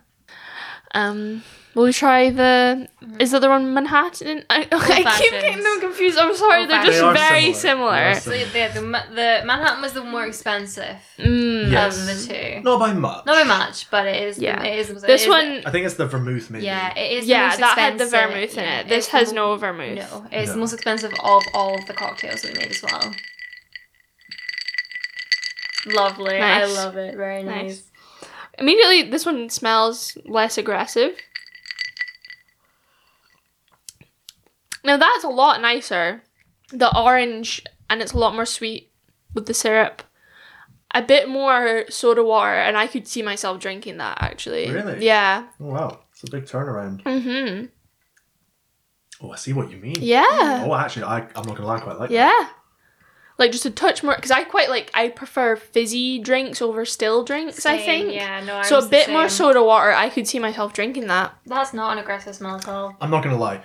Um, 0.96 1.44
will 1.76 1.84
we 1.86 1.94
try 1.94 2.30
the? 2.30 2.88
Is 3.20 3.32
that 3.32 3.40
the 3.42 3.48
other 3.48 3.50
one 3.50 3.74
Manhattan? 3.74 4.44
I, 4.50 4.68
I 4.72 5.18
keep 5.20 5.32
getting 5.32 5.64
them 5.64 5.80
confused. 5.80 6.18
I'm 6.18 6.36
sorry, 6.36 6.66
they're 6.66 6.84
just 6.86 7.00
They 7.00 7.06
are 7.06 7.14
very 7.14 7.54
similar. 7.54 8.14
similar. 8.14 8.42
They 8.42 8.44
are 8.44 8.50
So 8.52 8.58
yeah, 8.58 8.68
the, 8.74 8.82
Ma- 8.82 9.06
the 9.10 9.42
Manhattan 9.46 9.82
was 9.82 9.94
the 9.94 10.04
more 10.04 10.26
expensive 10.26 10.98
Mm. 11.18 11.72
Yes. 11.72 12.00
of 12.00 12.06
the 12.28 12.34
two. 12.34 12.62
Not 12.62 12.80
by 12.80 12.94
much. 12.94 13.26
Not 13.26 13.36
by 13.36 13.44
much, 13.44 13.90
but 13.92 14.08
it 14.08 14.24
is. 14.24 14.40
Yeah. 14.40 14.64
It 14.64 14.80
is. 14.80 14.90
it 14.90 15.02
This 15.02 15.24
is- 15.24 15.28
one, 15.28 15.62
I 15.66 15.72
think 15.72 15.86
it's 15.86 15.96
the 15.96 16.08
vermouth 16.08 16.50
maybe. 16.50 16.66
Yeah, 16.66 16.94
it 16.98 17.12
is. 17.18 17.26
the 17.26 17.32
yeah, 17.32 17.48
most 17.48 17.60
that 17.60 17.78
had 17.78 17.98
the 18.00 18.04
expensive- 18.06 18.30
vermouth 18.32 18.58
in 18.58 18.64
yeah, 18.64 18.80
it. 18.80 18.88
This 18.90 19.06
it's 19.06 19.08
has 19.10 19.30
the 19.30 19.36
no 19.36 19.56
vermouth. 19.58 19.98
No, 19.98 20.28
it's 20.32 20.48
No. 20.50 20.54
the 20.54 20.60
most 20.60 20.74
expensive 20.74 21.12
of 21.24 21.44
all 21.54 21.76
of 21.78 21.86
the 21.88 21.94
cocktails 21.94 22.44
we 22.46 22.54
made 22.54 22.72
as 22.72 22.82
well. 22.84 23.14
Lovely. 25.88 26.40
Nice. 26.40 26.78
I 26.78 26.84
love 26.84 26.98
it. 26.98 27.16
Very 27.16 27.44
nice. 27.44 27.64
Nice. 27.64 27.84
Immediately, 28.58 29.04
this 29.10 29.26
one 29.26 29.50
smells 29.50 30.18
less 30.26 30.58
aggressive. 30.58 31.16
Now 34.84 34.98
that's 34.98 35.24
a 35.24 35.30
lot 35.30 35.62
nicer. 35.62 36.24
The 36.72 36.96
orange, 36.98 37.64
and 37.90 38.02
it's 38.02 38.14
a 38.14 38.18
lot 38.18 38.36
more 38.36 38.46
sweet 38.46 38.92
with 39.34 39.46
the 39.48 39.54
syrup. 39.54 40.04
A 40.94 41.02
bit 41.04 41.30
more 41.30 41.86
soda 41.90 42.24
water, 42.24 42.56
and 42.56 42.76
I 42.78 42.88
could 42.88 43.08
see 43.08 43.22
myself 43.22 43.60
drinking 43.60 43.98
that 43.98 44.18
actually. 44.22 44.72
Really? 44.72 45.06
Yeah. 45.06 45.48
Oh, 45.60 45.66
wow, 45.66 46.00
it's 46.12 46.24
a 46.24 46.32
big 46.32 46.46
turnaround. 46.46 47.04
Mm-hmm. 47.04 47.66
Oh, 49.22 49.32
I 49.32 49.36
see 49.36 49.54
what 49.54 49.70
you 49.70 49.78
mean. 49.78 49.98
Yeah. 50.00 50.64
Oh, 50.66 50.74
actually, 50.74 51.04
I, 51.04 51.20
I'm 51.36 51.46
not 51.46 51.56
gonna 51.58 51.68
lie, 51.68 51.78
I 51.78 51.80
quite 51.80 52.00
like 52.00 52.10
that. 52.10 52.54
Yeah. 53.40 53.46
Like 53.46 53.52
just 53.52 53.66
a 53.66 53.72
touch 53.72 54.04
more, 54.04 54.16
because 54.16 54.32
I 54.32 54.44
quite 54.44 54.70
like. 54.70 54.92
I 54.94 55.10
prefer 55.10 55.56
fizzy 55.56 56.20
drinks 56.20 56.62
over 56.62 56.86
still 56.86 57.24
drinks. 57.24 57.66
I 57.66 57.78
think. 57.78 58.14
Yeah. 58.14 58.44
No. 58.44 58.58
I 58.58 58.64
So 58.64 58.76
a 58.76 58.78
was 58.80 58.86
the 58.86 58.92
bit 58.92 59.10
more 59.10 59.30
soda 59.30 59.64
water. 59.64 59.92
I 59.92 60.10
could 60.10 60.28
see 60.28 60.40
myself 60.40 60.74
drinking 60.74 61.08
that. 61.08 61.34
That's 61.46 61.74
not 61.74 61.94
an 61.94 62.00
aggressive 62.00 62.36
smell 62.36 62.56
at 62.56 62.68
all. 62.68 62.96
I'm 63.02 63.10
not 63.12 63.24
gonna 63.24 63.38
lie. 63.38 63.62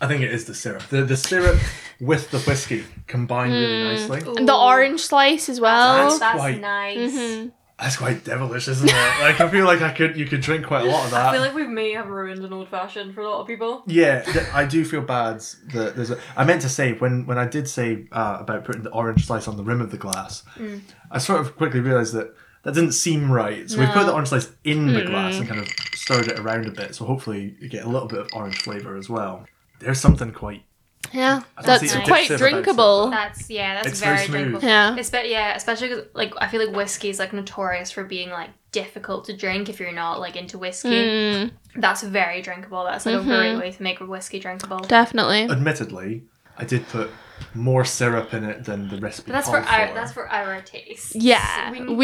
I 0.00 0.06
think 0.06 0.22
it 0.22 0.32
is 0.32 0.44
the 0.46 0.54
syrup. 0.54 0.82
The 0.88 1.02
the 1.02 1.16
syrup 1.16 1.58
with 2.00 2.30
the 2.30 2.38
whiskey 2.40 2.84
combined 3.06 3.52
really 3.52 3.84
nicely. 3.84 4.22
And 4.36 4.48
the 4.48 4.54
orange 4.56 5.00
slice 5.00 5.48
as 5.48 5.60
well. 5.60 6.08
That's 6.08 6.18
That's 6.20 6.36
quite- 6.38 6.60
nice. 6.60 7.12
Mhm. 7.12 7.52
That's 7.80 7.96
quite 7.96 8.24
devilish, 8.24 8.66
isn't 8.66 8.88
it? 8.88 9.20
Like 9.20 9.40
I 9.40 9.48
feel 9.48 9.64
like 9.64 9.80
I 9.82 9.92
could 9.92 10.16
you 10.16 10.26
could 10.26 10.40
drink 10.40 10.66
quite 10.66 10.82
a 10.84 10.90
lot 10.90 11.04
of 11.04 11.10
that. 11.12 11.26
I 11.26 11.32
feel 11.32 11.40
like 11.40 11.54
we 11.54 11.66
may 11.66 11.92
have 11.92 12.08
ruined 12.08 12.44
an 12.44 12.52
old 12.52 12.68
fashioned 12.68 13.14
for 13.14 13.20
a 13.20 13.28
lot 13.30 13.40
of 13.40 13.46
people. 13.46 13.84
Yeah, 13.86 14.22
th- 14.22 14.46
I 14.52 14.64
do 14.64 14.84
feel 14.84 15.00
bad 15.02 15.40
that 15.72 15.94
there's 15.94 16.10
a. 16.10 16.18
I 16.36 16.44
meant 16.44 16.62
to 16.62 16.68
say 16.68 16.94
when 16.94 17.24
when 17.26 17.38
I 17.38 17.46
did 17.46 17.68
say 17.68 18.06
uh, 18.10 18.38
about 18.40 18.64
putting 18.64 18.82
the 18.82 18.90
orange 18.90 19.26
slice 19.26 19.46
on 19.46 19.56
the 19.56 19.62
rim 19.62 19.80
of 19.80 19.90
the 19.92 19.96
glass, 19.96 20.42
Mm. 20.56 20.80
I 21.10 21.18
sort 21.18 21.40
of 21.40 21.56
quickly 21.56 21.78
realised 21.78 22.14
that 22.14 22.34
that 22.64 22.74
didn't 22.74 22.92
seem 22.92 23.30
right. 23.30 23.70
So 23.70 23.78
we 23.78 23.86
put 23.86 24.06
the 24.06 24.12
orange 24.12 24.28
slice 24.30 24.50
in 24.64 24.92
the 24.92 25.04
glass 25.04 25.36
and 25.38 25.48
kind 25.48 25.60
of 25.60 25.68
stirred 25.94 26.26
it 26.26 26.38
around 26.40 26.66
a 26.66 26.72
bit. 26.72 26.96
So 26.96 27.04
hopefully 27.04 27.54
you 27.60 27.68
get 27.68 27.84
a 27.84 27.88
little 27.88 28.08
bit 28.08 28.18
of 28.18 28.28
orange 28.32 28.60
flavour 28.60 28.96
as 28.96 29.08
well. 29.08 29.46
There's 29.78 30.00
something 30.00 30.32
quite. 30.32 30.64
Yeah, 31.12 31.42
I 31.56 31.62
that's 31.62 31.90
see 31.90 31.98
a 31.98 32.04
quite 32.04 32.28
dip 32.28 32.38
about 32.38 32.46
it, 32.46 32.50
drinkable. 32.50 33.10
That's 33.10 33.48
yeah. 33.50 33.74
That's 33.74 33.88
It's 33.88 34.00
very 34.00 34.16
very, 34.26 34.28
drinkable. 34.28 34.68
Yeah. 34.68 34.94
Espe- 34.98 35.28
yeah, 35.30 35.54
especially 35.56 35.88
'cause, 35.88 36.04
like 36.14 36.32
I 36.38 36.48
feel 36.48 36.64
like 36.64 36.74
whiskey 36.76 37.08
is 37.10 37.18
like 37.18 37.32
notorious 37.32 37.90
for 37.90 38.04
being 38.04 38.30
like 38.30 38.50
difficult 38.72 39.24
to 39.26 39.36
drink 39.36 39.68
if 39.68 39.80
you're 39.80 39.92
not 39.92 40.20
like 40.20 40.36
into 40.36 40.58
whiskey. 40.58 40.88
Mm, 40.90 41.50
That's 41.76 42.02
very 42.02 42.42
drinkable. 42.42 42.84
That's 42.84 43.06
like 43.06 43.14
a 43.20 43.22
great 43.24 43.56
way 43.56 43.70
to 43.72 43.82
make 43.82 44.00
a 44.00 44.06
whiskey 44.06 44.38
drinkable. 44.40 44.80
definitely. 44.80 45.48
Admittedly, 45.50 46.24
I 46.58 46.64
did 46.64 46.86
put 46.88 47.10
more 47.54 47.84
syrup 47.84 48.32
in 48.34 48.44
it 48.44 48.64
than 48.64 48.88
the 48.88 48.96
recipe 48.98 49.30
But 49.30 49.34
that's 49.38 49.48
called 49.48 49.64
for 49.64 49.70
our 49.70 49.94
that's 49.94 50.12
for 50.12 50.28
our 50.28 50.60
taste. 50.62 51.14
Yeah, 51.14 51.70
we 51.72 51.80
we- 51.80 51.86
to, 51.86 51.94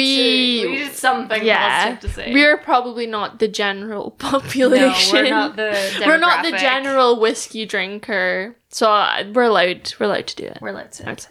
we 0.70 0.76
need 0.78 0.92
something 0.92 1.44
Yeah, 1.44 1.84
positive 1.94 2.10
to 2.10 2.14
say. 2.16 2.32
we're 2.32 2.56
probably 2.58 3.06
not 3.06 3.38
the 3.38 3.48
general 3.48 4.10
population. 4.12 4.78
no, 4.80 4.88
population. 4.90 5.24
we're 5.24 5.30
not 5.30 5.56
the 5.56 6.02
We're 6.06 6.18
not 6.18 6.44
the 6.44 6.52
general 6.52 7.20
whiskey 7.20 7.66
drinker, 7.66 8.56
so 8.68 8.90
uh, 8.90 9.24
we're 9.32 9.44
allowed. 9.44 9.92
We're 9.98 10.06
allowed 10.06 10.26
to 10.28 10.36
do 10.36 10.44
it. 10.46 10.58
We're 10.60 10.68
allowed 10.68 10.92
to. 10.92 11.08
I'd 11.10 11.20
say. 11.20 11.30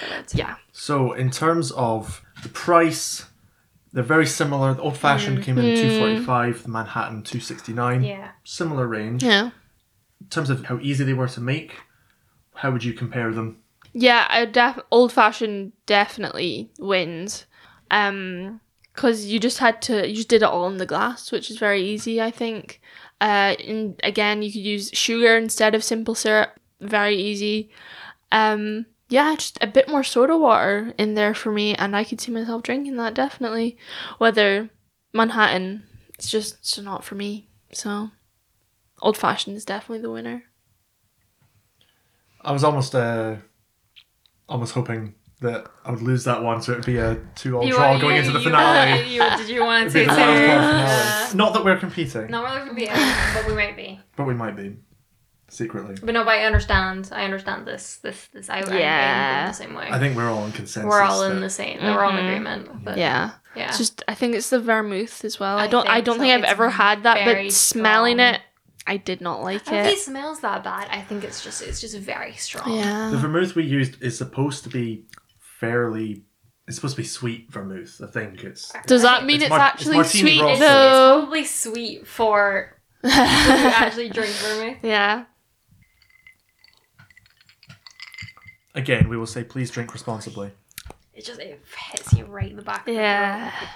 We're 0.00 0.08
allowed 0.14 0.28
to. 0.28 0.36
Yeah. 0.36 0.56
So 0.72 1.12
in 1.12 1.30
terms 1.30 1.70
of 1.72 2.22
the 2.42 2.48
price, 2.48 3.26
they're 3.92 4.02
very 4.04 4.26
similar. 4.26 4.74
The 4.74 4.82
old 4.82 4.96
fashioned 4.96 5.42
came 5.42 5.58
in 5.58 5.76
two 5.76 5.98
forty 5.98 6.20
five. 6.24 6.62
The 6.62 6.68
Manhattan 6.68 7.22
two 7.22 7.40
sixty 7.40 7.72
nine. 7.72 8.02
Yeah. 8.04 8.30
Similar 8.44 8.86
range. 8.86 9.22
Yeah. 9.24 9.50
In 10.20 10.26
terms 10.30 10.50
of 10.50 10.64
how 10.66 10.78
easy 10.80 11.04
they 11.04 11.14
were 11.14 11.28
to 11.28 11.40
make, 11.40 11.74
how 12.58 12.72
would 12.72 12.82
you 12.82 12.92
compare 12.92 13.32
them? 13.32 13.62
Yeah, 13.92 14.26
I 14.28 14.44
def- 14.44 14.80
old 14.90 15.12
fashioned 15.12 15.72
definitely 15.86 16.70
wins. 16.78 17.46
Um 17.90 18.60
cuz 18.94 19.26
you 19.26 19.38
just 19.38 19.58
had 19.58 19.80
to 19.82 20.08
you 20.08 20.16
just 20.16 20.28
did 20.28 20.42
it 20.42 20.52
all 20.54 20.66
in 20.68 20.78
the 20.78 20.86
glass, 20.94 21.30
which 21.30 21.50
is 21.52 21.58
very 21.58 21.82
easy, 21.82 22.20
I 22.20 22.32
think. 22.32 22.80
Uh 23.20 23.54
and 23.64 23.98
again, 24.02 24.42
you 24.42 24.50
could 24.52 24.60
use 24.74 24.90
sugar 24.92 25.36
instead 25.36 25.74
of 25.76 25.84
simple 25.84 26.16
syrup. 26.16 26.58
Very 26.80 27.16
easy. 27.16 27.70
Um 28.32 28.86
yeah, 29.08 29.36
just 29.36 29.56
a 29.62 29.66
bit 29.68 29.88
more 29.88 30.02
soda 30.02 30.36
water 30.36 30.92
in 30.98 31.14
there 31.14 31.34
for 31.34 31.52
me 31.52 31.74
and 31.76 31.94
I 31.96 32.02
could 32.04 32.20
see 32.20 32.32
myself 32.32 32.62
drinking 32.64 32.96
that 32.96 33.14
definitely. 33.14 33.78
Whether 34.18 34.70
Manhattan 35.14 35.84
it's 36.14 36.28
just 36.28 36.54
it's 36.54 36.76
not 36.78 37.04
for 37.04 37.14
me. 37.14 37.48
So 37.72 38.10
old 39.00 39.16
fashioned 39.16 39.56
is 39.56 39.64
definitely 39.64 40.02
the 40.02 40.10
winner. 40.10 40.42
I 42.42 42.52
was 42.52 42.64
almost 42.64 42.94
uh, 42.94 43.36
almost 44.48 44.74
hoping 44.74 45.14
that 45.40 45.66
I 45.84 45.90
would 45.92 46.02
lose 46.02 46.24
that 46.24 46.42
one, 46.42 46.60
so 46.62 46.72
it'd 46.72 46.84
be 46.86 46.96
a 46.96 47.16
two-all 47.36 47.64
You 47.64 47.72
draw 47.74 47.90
want- 47.90 48.02
going 48.02 48.16
you- 48.16 48.20
into 48.22 48.32
the 48.32 48.38
you- 48.40 48.44
finale. 48.44 49.08
you- 49.08 49.36
did 49.36 49.48
you 49.48 49.62
want 49.64 49.84
to 49.84 49.90
say 49.90 50.00
the 50.04 50.08
wild 50.08 50.18
card 50.18 50.36
finale. 50.36 50.82
Yeah. 50.82 51.30
Not 51.34 51.52
that 51.52 51.64
we're 51.64 51.78
competing, 51.78 52.26
No, 52.28 52.42
we're 52.42 52.66
competing, 52.66 52.94
but 53.34 53.46
we 53.46 53.54
might 53.54 53.76
be. 53.76 54.00
but 54.16 54.24
we 54.24 54.34
might 54.34 54.56
be 54.56 54.76
secretly. 55.48 55.96
But 56.02 56.12
no, 56.14 56.24
but 56.24 56.34
I 56.34 56.44
understand. 56.44 57.10
I 57.12 57.24
understand 57.24 57.66
this. 57.66 57.96
This. 57.96 58.26
This. 58.32 58.50
I. 58.50 58.58
I'm 58.62 58.72
Yeah. 58.78 59.42
in 59.42 59.46
the 59.48 59.52
same 59.54 59.74
way. 59.74 59.88
I 59.90 59.98
think 60.00 60.16
we're 60.16 60.28
all 60.28 60.44
in 60.44 60.50
consensus. 60.52 60.88
we're 60.88 61.02
all 61.02 61.22
in 61.22 61.40
the 61.40 61.50
same. 61.50 61.80
We're 61.82 62.02
all 62.04 62.10
in 62.10 62.16
Mhm. 62.16 62.24
agreement. 62.28 62.84
But 62.84 62.98
Yeah. 62.98 63.30
Yeah. 63.54 63.68
It's 63.68 63.78
just 63.78 64.02
I 64.08 64.14
think 64.14 64.34
it's 64.34 64.50
the 64.50 64.60
vermouth 64.60 65.24
as 65.24 65.38
well. 65.40 65.56
I, 65.56 65.64
I 65.64 65.66
don't 65.68 65.88
I 65.88 66.00
don't 66.00 66.16
so. 66.16 66.20
think 66.20 66.34
I've 66.34 66.42
It's 66.42 66.50
ever 66.52 66.68
had 66.70 67.04
that, 67.04 67.24
but 67.24 67.52
smelling 67.52 68.16
strong. 68.18 68.34
it, 68.34 68.40
I 68.88 68.96
did 68.96 69.20
not 69.20 69.42
like 69.42 69.68
I 69.68 69.70
don't 69.70 69.84
think 69.84 69.86
it 69.86 69.98
it. 69.98 70.02
smells 70.02 70.40
that 70.40 70.64
bad. 70.64 70.88
I 70.90 71.02
think 71.02 71.22
it's 71.24 71.44
just 71.44 71.62
it's 71.62 71.80
just 71.80 71.96
very 71.98 72.32
strong. 72.34 72.74
Yeah. 72.76 73.10
The 73.10 73.18
vermouth 73.18 73.54
we 73.54 73.64
used 73.64 74.02
is 74.02 74.16
supposed 74.18 74.64
to 74.64 74.70
be 74.70 75.04
fairly. 75.38 76.24
It's 76.66 76.76
supposed 76.76 76.96
to 76.96 77.02
be 77.02 77.06
sweet 77.06 77.50
vermouth. 77.52 78.00
I 78.02 78.06
think 78.10 78.42
it's. 78.44 78.72
Does 78.86 79.02
that 79.02 79.24
mean 79.24 79.36
It's 79.36 79.44
it's, 79.44 79.50
mar- 79.50 79.58
it's 79.58 79.74
actually 79.82 79.96
martini 79.96 80.20
sweet 80.30 80.40
rosso. 80.42 80.52
It's, 80.52 80.60
though? 80.60 81.12
it's 81.18 81.20
probably 81.24 81.44
sweet 81.44 82.06
for 82.06 82.80
people 83.02 83.16
who 83.16 83.22
actually 83.68 84.08
drink 84.08 84.32
vermouth. 84.32 84.76
yeah. 84.82 85.24
Again, 88.74 89.08
we 89.08 89.16
will 89.16 89.26
say 89.26 89.44
please 89.44 89.70
drink 89.70 89.92
responsibly. 89.92 90.52
It 91.14 91.24
just 91.24 91.40
it 91.40 91.60
hits 91.90 92.12
you 92.12 92.26
right 92.26 92.50
in 92.50 92.56
the 92.56 92.62
back. 92.62 92.80
of 92.80 92.84
the 92.86 92.92
Yeah. 92.92 93.50
throat. 93.50 93.68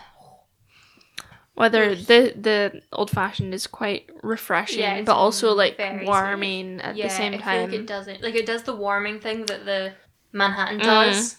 Whether 1.54 1.94
the 1.94 2.32
the 2.34 2.82
old 2.92 3.10
fashioned 3.10 3.52
is 3.52 3.66
quite 3.66 4.08
refreshing, 4.22 4.80
Yeah, 4.80 5.02
but 5.02 5.14
also 5.14 5.52
like 5.54 5.76
very 5.76 6.06
warming 6.06 6.80
at 6.80 6.96
yeah, 6.96 7.08
the 7.08 7.12
same 7.14 7.34
I 7.34 7.36
feel 7.36 7.44
time. 7.44 7.70
like 7.70 7.80
it 7.80 7.86
doesn't 7.86 8.22
like 8.22 8.34
it 8.34 8.46
does 8.46 8.62
the 8.62 8.74
warming 8.74 9.20
thing 9.20 9.44
that 9.46 9.66
the 9.66 9.92
Manhattan 10.32 10.80
Mm. 10.80 10.84
does 10.84 11.36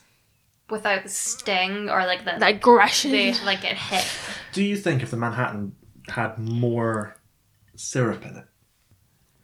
without 0.69 1.01
the 1.03 1.09
sting 1.09 1.89
or 1.89 2.05
like 2.05 2.25
the 2.25 2.35
the 2.37 2.45
aggression. 2.47 3.11
they 3.11 3.33
like 3.43 3.61
get 3.63 3.75
hit. 3.75 4.05
Do 4.53 4.63
you 4.63 4.75
think 4.77 5.01
if 5.01 5.09
the 5.09 5.17
Manhattan 5.17 5.75
had 6.09 6.37
more 6.37 7.17
syrup 7.75 8.23
in 8.23 8.37
it, 8.37 8.45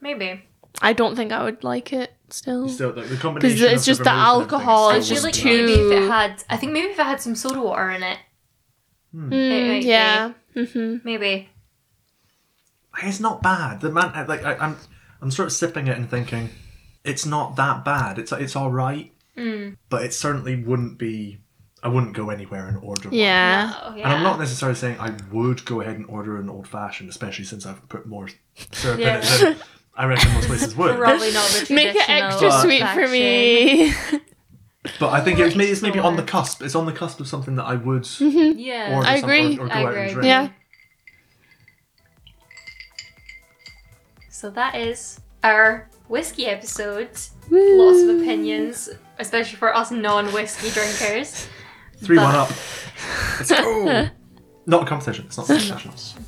Maybe. 0.00 0.44
I 0.80 0.92
don't 0.92 1.16
think 1.16 1.32
I 1.32 1.42
would 1.42 1.64
like 1.64 1.92
it 1.92 2.12
still. 2.28 2.68
still 2.68 2.90
like, 2.94 3.08
the 3.08 3.16
combination? 3.16 3.56
because 3.58 3.72
it's 3.72 3.82
of 3.82 3.86
just 3.86 3.98
the 3.98 4.04
vermouth 4.04 4.24
alcohol, 4.24 4.90
still 4.90 4.98
it's 5.00 5.10
I 5.10 5.14
just 5.14 5.24
like 5.24 5.34
too- 5.34 5.44
maybe 5.66 5.72
if 5.72 5.92
it 6.04 6.08
had 6.08 6.44
I 6.48 6.56
think 6.56 6.70
maybe 6.72 6.92
if 6.92 6.98
it 6.98 7.02
had 7.04 7.20
some 7.20 7.34
soda 7.34 7.60
water 7.60 7.90
in 7.90 8.04
it. 8.04 8.18
Mm, 9.12 9.68
might 9.68 9.82
yeah. 9.82 10.32
Hmm 10.54 10.96
Maybe. 11.04 11.48
It's 13.02 13.20
not 13.20 13.42
bad. 13.42 13.80
The 13.80 13.90
man, 13.90 14.26
like 14.26 14.44
I, 14.44 14.56
I'm, 14.56 14.76
I'm 15.22 15.30
sort 15.30 15.46
of 15.46 15.52
sipping 15.52 15.86
it 15.86 15.96
and 15.96 16.10
thinking, 16.10 16.50
it's 17.04 17.24
not 17.24 17.56
that 17.56 17.84
bad. 17.84 18.18
It's 18.18 18.32
it's 18.32 18.56
all 18.56 18.70
right, 18.70 19.12
Mm. 19.36 19.76
but 19.88 20.02
it 20.04 20.12
certainly 20.12 20.62
wouldn't 20.62 20.98
be 20.98 21.38
I 21.82 21.88
wouldn't 21.88 22.14
go 22.14 22.28
anywhere 22.30 22.66
and 22.66 22.76
order 22.78 23.08
one. 23.08 23.16
Yeah. 23.18 23.72
No, 23.94 24.02
And 24.02 24.12
I'm 24.12 24.22
not 24.22 24.38
necessarily 24.38 24.76
saying 24.76 24.98
I 24.98 25.14
would 25.32 25.64
go 25.64 25.80
ahead 25.80 25.96
and 25.96 26.04
order 26.10 26.36
an 26.36 26.50
old 26.50 26.68
fashioned, 26.68 27.08
especially 27.08 27.44
since 27.46 27.64
I've 27.64 27.88
put 27.88 28.06
more 28.06 28.28
syrup 28.72 28.98
Yeah. 29.00 29.16
in 29.18 29.22
it 29.22 29.40
than 29.40 29.56
I 29.96 30.04
reckon 30.06 30.32
most 30.34 30.46
places 30.48 30.76
would. 30.76 30.96
Probably 30.98 31.32
not 31.32 31.48
the 31.48 31.72
Make 31.74 31.94
it 31.94 32.08
extra 32.10 32.48
But- 32.48 32.62
sweet 32.62 32.86
for 32.88 33.08
me. 33.08 33.94
But 34.98 35.10
I 35.12 35.20
think 35.20 35.38
it's 35.38 35.54
maybe, 35.54 35.70
it's 35.70 35.82
maybe 35.82 35.98
on 35.98 36.16
the 36.16 36.22
cusp. 36.22 36.62
It's 36.62 36.74
on 36.74 36.86
the 36.86 36.92
cusp 36.92 37.20
of 37.20 37.28
something 37.28 37.56
that 37.56 37.64
I 37.64 37.74
would 37.74 38.04
mm-hmm. 38.04 38.58
Yeah. 38.58 38.96
order 38.96 39.08
I 39.08 39.20
some- 39.20 39.28
agree. 39.30 39.58
or, 39.58 39.64
or 39.64 39.68
go 39.68 39.74
I 39.74 39.82
out 39.82 39.88
agree. 39.90 40.02
and 40.02 40.12
drink. 40.12 40.26
yeah. 40.26 40.48
So 44.30 44.50
that 44.50 44.74
is 44.74 45.20
our 45.44 45.88
whiskey 46.08 46.46
episode. 46.46 47.10
Lots 47.50 48.02
of 48.02 48.20
opinions, 48.20 48.88
especially 49.18 49.56
for 49.56 49.74
us 49.74 49.90
non-whiskey 49.90 50.70
drinkers. 50.70 51.46
Three 51.98 52.16
But- 52.16 52.24
one 52.24 52.34
up. 52.36 52.50
Let's 53.38 53.50
go. 53.50 54.08
not 54.66 54.82
a 54.84 54.86
competition. 54.86 55.26
It's 55.26 55.36
not 55.36 55.50
a 55.50 55.54
competition. 55.58 56.24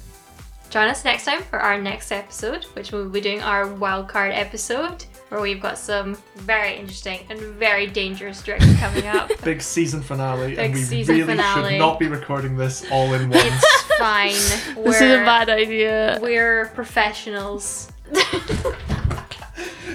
Join 0.70 0.88
us 0.88 1.04
next 1.04 1.24
time 1.26 1.42
for 1.42 1.58
our 1.60 1.78
next 1.80 2.10
episode, 2.12 2.64
which 2.74 2.92
we'll 2.92 3.08
be 3.08 3.20
doing 3.20 3.42
our 3.42 3.66
wildcard 3.66 4.36
episode, 4.36 5.04
where 5.32 5.40
we've 5.40 5.62
got 5.62 5.78
some 5.78 6.14
very 6.36 6.76
interesting 6.76 7.20
and 7.30 7.40
very 7.40 7.86
dangerous 7.86 8.42
drinks 8.42 8.66
coming 8.78 9.06
up. 9.06 9.30
Big 9.44 9.62
season 9.62 10.02
finale, 10.02 10.48
Big 10.48 10.58
and 10.58 10.74
we 10.74 10.82
season 10.82 11.16
really 11.16 11.36
finale. 11.36 11.70
should 11.70 11.78
not 11.78 11.98
be 11.98 12.06
recording 12.06 12.58
this 12.58 12.84
all 12.90 13.14
in 13.14 13.30
once. 13.30 13.42
it's 13.46 13.82
fine. 13.98 14.32
This 14.84 14.96
is 14.96 15.12
a 15.12 15.24
bad 15.24 15.48
idea. 15.48 16.18
We're 16.20 16.66
professionals. 16.74 17.90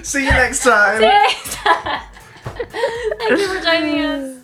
See 0.02 0.24
you 0.24 0.30
next 0.30 0.64
time. 0.64 1.00
Thank 1.02 1.36
you 3.30 3.54
for 3.54 3.60
joining 3.62 4.00
us. 4.00 4.37